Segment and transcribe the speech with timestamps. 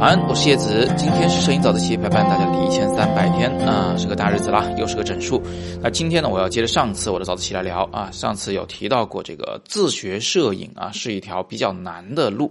[0.00, 0.90] 早安，我是叶子。
[0.96, 5.42] 今天是摄影早自习陪伴大家的第一千三百天啊，是个大日子啦，又是个整数。
[5.82, 8.10] 那今天呢，我要接着上次我的早自习来聊啊。
[8.10, 12.50] 上次有提到过这个自学摄影啊，是一条比较难的路。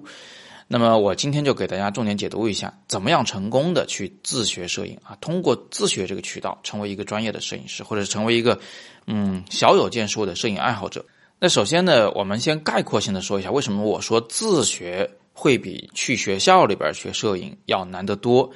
[0.68, 5.18] 那么我今天就给大家重点解读一下，怎么样成功的去自学摄影啊？
[5.20, 8.60] 通过自学这个渠道，成为一个专业的摄影师，或者是成为一个
[9.08, 11.04] 嗯小有建树的摄影爱好者。
[11.40, 15.10] 那首先呢，我们先概括性的说一下，为什么我说自学。
[15.40, 18.52] 会比去学校里边学摄影要难得多，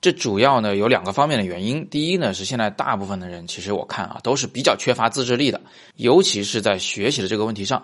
[0.00, 1.88] 这主要呢有两个方面的原因。
[1.88, 5.60] 第一呢是现在大部分的人，其实我看啊都是比较缺乏自制力的，
[5.94, 7.80] 尤其是在学习的这个问题上。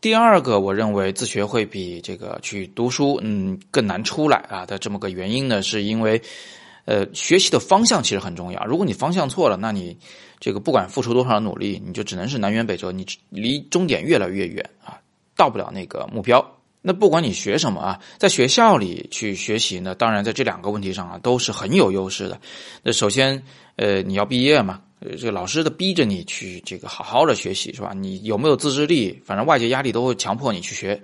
[0.00, 6.20] 第二个，我认为自学会比这个去读书，嗯更难出来啊的这么个原因呢，是因为，
[6.86, 8.64] 呃，学习的方向其实很重要。
[8.64, 9.94] 如果你方向错了，那你
[10.40, 14.98] 这个不管付出多少努力，你就只能是南辕北辙，你离终点越来越远啊，
[15.36, 16.44] 到不了那个目标。
[16.84, 22.40] 那不管你学什么啊，在学校里去学习呢，当然在这两个问题上啊都是很有优势的。
[22.82, 23.40] 那首先，
[23.76, 27.92] 呃，你要毕业嘛，这个老师的逼着你去这个好好的学习是吧？
[27.94, 29.22] 你有没有自制力？
[29.24, 31.00] 反正外界压力都会强迫你去学。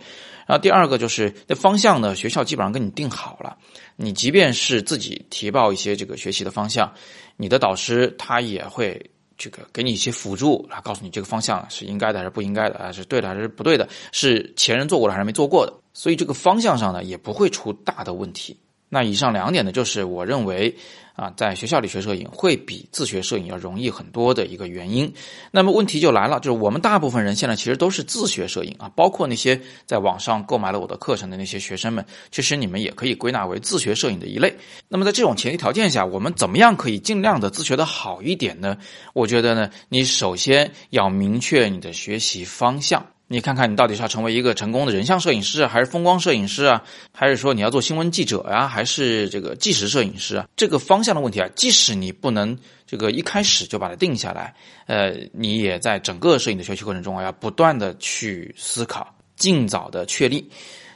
[0.47, 3.57] 然后第二个就是那方向呢，学校基本上跟你定好了，
[3.95, 6.93] 你即便是自己提报一些这个学习的方向，
[7.37, 9.11] 你的导师他也会。
[9.39, 18.59] 这个给你一些辅助来告诉你这个方向是应该的还是不应该的啊，是对的还是不对的，是前人做过的还是没做过的，所以这个方向上呢也不会出大的问题。
[18.89, 20.75] 那以上两点呢，就是我认为
[21.15, 25.13] 啊，在学校里学摄影会比自学摄影要容易很多的一个原因。
[25.51, 34.57] 那么问题就来了，就是我们大部分人现在其实都是自学摄影啊，包括那些在网上购买了我的课程的那些学生们，其实你们也可以归纳为自学摄影的一类。
[34.89, 38.79] 那么在这种前提条件下，我们怎么样可以尽量的自学的好一点呢？
[39.13, 43.05] 我觉得呢，你首先要明确你的学习方向。
[43.31, 46.83] 你看看，你到底是要成为一个成功的人像摄影师，还是风光摄影师啊？
[47.13, 48.67] 还是说你要做新闻记者呀？
[48.67, 50.49] 还是这个纪实摄影师啊？
[50.57, 54.55] 这个方向的问题啊，即使你不能这个一开始就把它定下来，
[54.87, 60.49] 呃，你也在整个摄影的学习过程中啊，要不断的去思考，尽早的确立，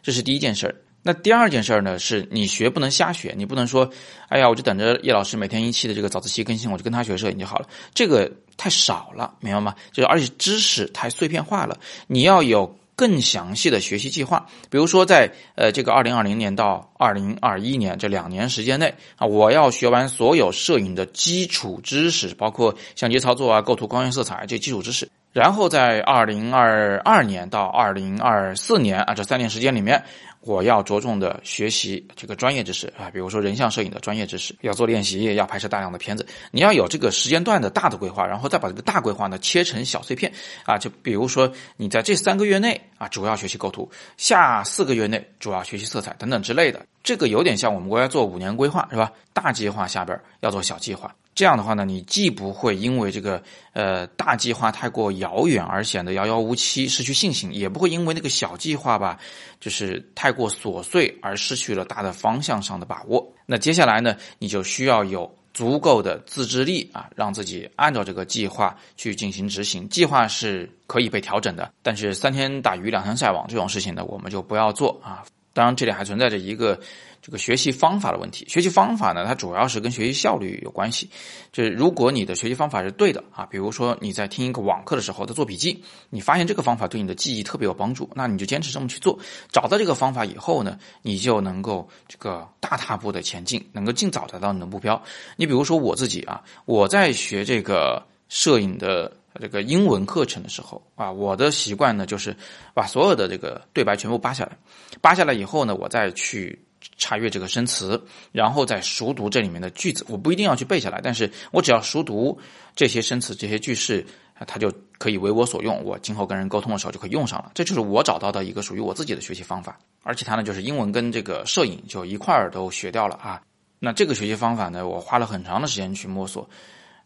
[0.03, 0.75] 这是第一件事儿。
[1.05, 3.91] 那第二件事儿呢，是你学不能瞎学，你不能说，
[4.29, 9.75] 哎呀，我就等着叶老师每天一期的这个早自习更新，我就跟他学摄影就好了，这个太少了，明白吗？
[9.91, 11.77] 就是而且知识太碎片化了，
[12.07, 14.47] 你要有更详细的学习计划。
[14.71, 30.01] 比如说，在呃这个二零二零年到二零二一年这两年时间内啊，我要学完所有摄影的基础知识，包括相机操作啊、构图、光源、色彩这基础知识，然后在二零二二年到二零二四年啊这三年时间里面。
[30.43, 36.27] 我要着重的学习这个专业知识啊，比如说人像摄影的专业知识，要做练习，要拍摄大量的片子。
[36.51, 40.33] 你要有这个时间段的大的规划，然后再把这个大规划呢切成小碎片
[40.65, 40.77] 啊。
[40.77, 46.85] 就比如说你在这三个月内啊，主要学习构图；下四个月内主要学习色彩等等之类的。
[47.05, 49.13] 这个有点像我们国家做五年规划是吧？
[49.33, 51.15] 大计划下边要做小计划。
[51.35, 59.19] 这样的话呢，你既不会因为这个呃大计划太过遥远而显得遥遥无期，失去信心；也不会因为那个小计划吧，
[59.59, 63.27] 就是太过琐碎而失去了大的方向上的把握。
[63.47, 69.89] 那接下来呢，你就需要有足够的自制力啊，让自己按照这个计划去进行执行。
[69.89, 75.25] 计划是可以被调整的，但是三天打鱼两天晒网这种事情呢，我们就不要做啊。
[75.53, 76.79] 当然，这里还存在着一个。
[77.25, 81.09] 这个学习方法的问题，学习方法呢，它主要是跟学习效率有关系。
[81.53, 89.17] 就是如果你的学习方法是对的啊，比如说你在听一个网课的时候在做笔记，你发现这个方法对你的记忆特别有帮助，那你就坚持这么去做。
[89.53, 95.01] 找到这个方法以后呢，你就能够这个大踏步的前进，能够尽早达到你的目标。
[95.37, 102.37] 你比如说我自己啊，我在学这个摄影的这个英文课程的时候啊，我的习惯呢就是
[102.75, 104.57] 把所有的这个对白全部扒下来，
[105.01, 106.59] 扒下来以后呢，我再去。
[106.99, 108.01] 查阅这个生词，
[108.33, 110.05] 然后再熟读这里面的句子。
[110.09, 112.37] 我不一定要去背下来，但是我只要熟读
[112.75, 114.05] 这些生词、这些句式，
[114.49, 115.81] 它就可以为我所用。
[115.85, 117.53] 我今后跟人沟通的时候就可以用上了。
[117.55, 119.79] 这就是我找到的一个属于我自己的学习方法。
[120.03, 123.41] 而且它呢，就是英文跟这个摄影就一块儿都学掉了啊。
[123.79, 126.51] 那这个学习方法呢，我花了很长的时间去摸索，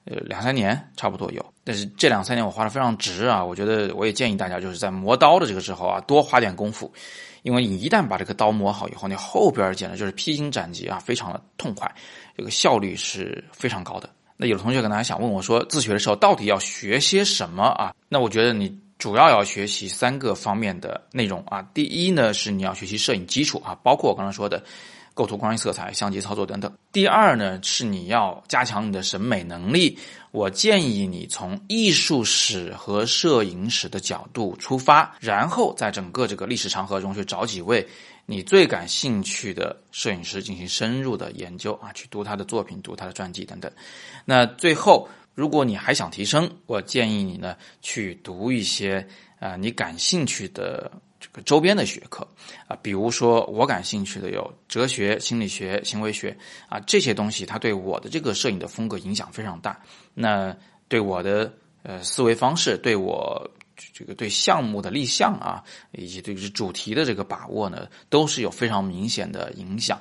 [0.07, 1.45] 呃，两三年差不多有。
[1.63, 3.45] 但是这两三年我花的非常值啊。
[3.45, 6.91] 我觉得我也建议大家就是在磨刀的这个时候啊，多花点功夫。
[7.43, 11.89] 因为你一旦把这个刀磨好以后，你后边简直就是披荆斩棘啊，非常的痛快，
[12.37, 14.11] 这个效率是非常高的。
[14.37, 17.95] 那有的同学可能还想问我说，自学的时候到底要学些什么啊？
[18.09, 21.63] 那我觉得你主要要学习三个方面的内容啊。
[21.73, 24.61] 第一呢是你要学习摄影基础啊，包括我刚才说的
[25.17, 26.71] 构图、光影、色彩、相机操作等等。
[26.93, 29.99] 第二呢，是你要加强你的审美能力。
[30.31, 37.89] 我建议你从艺术史和摄影史的角度出发，然后在整个这个历史长河中去找几位
[38.27, 43.73] 你最感兴趣的摄影师进行深入的研究啊，去读他的作品、读他的传记等等。
[44.27, 49.09] 那最后，如果你还想提升，我建议你呢去读一些
[49.41, 50.93] 啊你感兴趣的。
[51.45, 52.27] 周边的学科
[52.67, 56.37] 啊，比如说我感兴趣的有哲学、心理学、行为学
[56.69, 59.81] 啊这些东西，它对我的这个摄影的风格影响非常大。
[60.15, 60.57] 那
[60.89, 61.53] 对我的
[61.83, 63.51] 呃思维方式，对我
[63.93, 65.63] 这个对项目的立项啊，
[65.93, 70.01] 以及对于主题的这个把握呢，都是有非常明显的影响。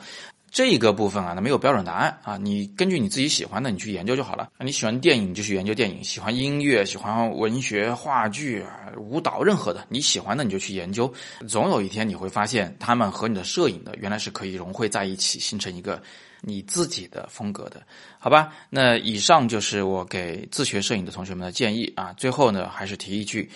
[0.52, 4.50] 这个部分啊，那没有标准答案啊，你根据你自己喜欢的，你去研究就好了。
[4.60, 8.64] 你喜欢电影，你就去研究电影；喜欢音乐，喜欢文学、话剧、
[8.98, 11.12] 舞蹈，任何的你喜欢的，你就去研究。
[11.48, 16.02] 总有一天你会发现，他们和你的摄影的原来是可以融汇在一起，形成一个
[16.42, 17.82] 你自己的风格的，
[18.20, 18.54] 好吧？
[18.70, 22.14] 那以上就是我给自学摄影的同学们的建议啊。
[22.14, 23.50] 最后呢，还是提一句：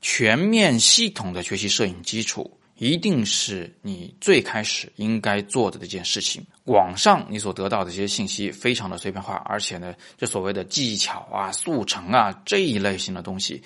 [0.00, 2.58] 全面系统的学习摄影基础。
[2.78, 6.44] 一定是你最开始应该做的这件事情。
[6.64, 13.62] 网上你所得到的这些信息非常的碎片化，而且呢，这所谓的技巧啊、速成啊这一类型的东西，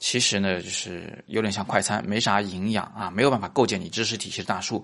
[0.00, 4.82] 其实呢，就是有点像快餐，没啥营养啊，没有办法构建你知识体系的大树。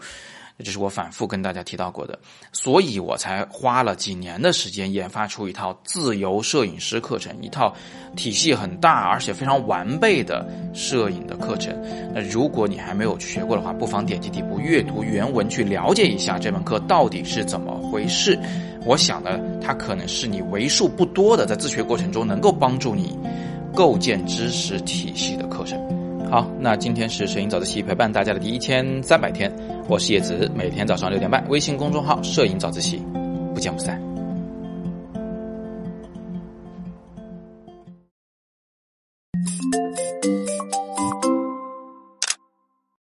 [0.65, 2.19] 这是我反复跟大家提到过的，
[2.51, 7.75] 所以我才花了几年的时间研发出一套自由摄影师课程，一套
[8.17, 11.79] 体系很大而且非常完备的摄影的课程。
[12.15, 18.39] 那如果你还没有学过的话，不妨点击底部阅读原文去了解一下这门课到底是怎么回事。
[18.87, 23.15] 我想呢，它可能是你为数不多的在自学过程中能够帮助你
[23.77, 25.79] 构建知识体系的课程。
[26.31, 29.53] 好，那今天是摄影早自习陪伴大家的第一千三百天。
[29.87, 33.03] 我是叶子，每天早上六点半，微信公众号“摄影早自习”，
[33.55, 34.16] 不见不散。